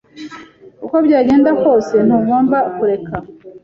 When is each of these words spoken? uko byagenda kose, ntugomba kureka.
uko 0.85 0.95
byagenda 1.05 1.49
kose, 1.63 1.95
ntugomba 2.07 2.57
kureka. 2.75 3.15